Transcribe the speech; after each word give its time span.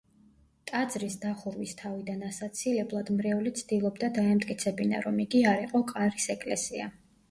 ტაძრის 0.69 1.17
დახურვის 1.25 1.75
თავიდან 1.83 2.25
ასაცილებლად 2.31 3.13
მრევლი 3.21 3.55
ცდილობდა 3.63 4.13
დაემტკიცებინა, 4.19 5.07
რომ 5.09 5.25
იგი 5.29 5.49
არ 5.55 5.67
იყო 5.71 5.89
კარის 5.97 6.33
ეკლესია. 6.41 6.95